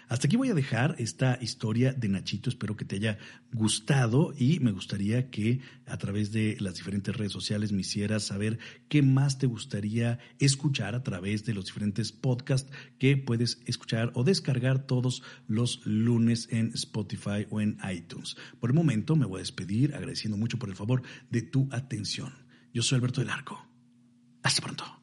Hasta 0.07 0.27
aquí 0.27 0.37
voy 0.37 0.49
a 0.49 0.53
dejar 0.53 0.95
esta 0.99 1.37
historia 1.41 1.93
de 1.93 2.07
Nachito. 2.07 2.49
Espero 2.49 2.75
que 2.75 2.85
te 2.85 2.97
haya 2.97 3.17
gustado 3.51 4.33
y 4.37 4.59
me 4.59 4.71
gustaría 4.71 5.29
que 5.29 5.61
a 5.85 5.97
través 5.97 6.31
de 6.31 6.57
las 6.59 6.75
diferentes 6.75 7.15
redes 7.15 7.31
sociales 7.31 7.71
me 7.71 7.81
hicieras 7.81 8.23
saber 8.23 8.59
qué 8.89 9.01
más 9.01 9.37
te 9.37 9.47
gustaría 9.47 10.19
escuchar 10.39 10.95
a 10.95 11.03
través 11.03 11.45
de 11.45 11.53
los 11.53 11.65
diferentes 11.65 12.11
podcasts 12.11 12.71
que 12.99 13.17
puedes 13.17 13.61
escuchar 13.65 14.11
o 14.15 14.23
descargar 14.23 14.85
todos 14.85 15.23
los 15.47 15.85
lunes 15.85 16.47
en 16.51 16.71
Spotify 16.73 17.45
o 17.49 17.61
en 17.61 17.77
iTunes. 17.91 18.35
Por 18.59 18.69
el 18.69 18.75
momento 18.75 19.15
me 19.15 19.25
voy 19.25 19.37
a 19.37 19.39
despedir 19.39 19.95
agradeciendo 19.95 20.37
mucho 20.37 20.57
por 20.57 20.69
el 20.69 20.75
favor 20.75 21.03
de 21.29 21.41
tu 21.41 21.67
atención. 21.71 22.33
Yo 22.73 22.81
soy 22.81 22.97
Alberto 22.97 23.21
del 23.21 23.29
Arco. 23.29 23.67
Hasta 24.41 24.61
pronto. 24.61 25.02